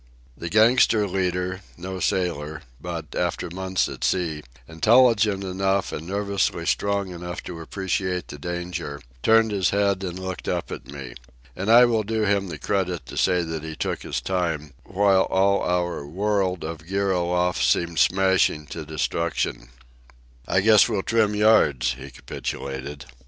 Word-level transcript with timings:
The 0.35 0.49
gangster 0.49 1.05
leader, 1.07 1.61
no 1.77 1.99
sailor, 1.99 2.63
but, 2.81 3.13
after 3.13 3.51
months 3.51 3.87
at 3.87 4.03
sea, 4.03 4.41
intelligent 4.67 5.43
enough 5.43 5.91
and 5.91 6.07
nervously 6.07 6.65
strong 6.65 7.11
enough 7.11 7.43
to 7.43 7.59
appreciate 7.59 8.27
the 8.29 8.39
danger, 8.39 8.99
turned 9.21 9.51
his 9.51 9.69
head 9.69 10.03
and 10.03 10.17
looked 10.17 10.47
up 10.47 10.71
at 10.71 10.87
me. 10.91 11.13
And 11.55 11.69
I 11.69 11.85
will 11.85 12.01
do 12.01 12.23
him 12.25 12.47
the 12.47 12.57
credit 12.57 13.05
to 13.05 13.15
say 13.15 13.43
that 13.43 13.61
he 13.63 13.75
took 13.75 14.01
his 14.01 14.21
time 14.21 14.73
while 14.85 15.25
all 15.29 15.61
our 15.61 16.03
world 16.07 16.63
of 16.63 16.87
gear 16.87 17.11
aloft 17.11 17.63
seemed 17.63 17.99
smashing 17.99 18.65
to 18.73 18.83
destruction. 18.83 19.69
"I 20.47 20.61
guess 20.61 20.89
we'll 20.89 21.03
trim 21.03 21.35
yards," 21.35 21.93
he 21.93 22.09
capitulated. 22.09 23.05